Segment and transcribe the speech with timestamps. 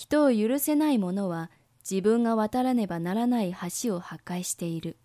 [0.00, 1.50] 人を許せない者は
[1.88, 4.96] 自分が渡らねばならない橋を破壊している。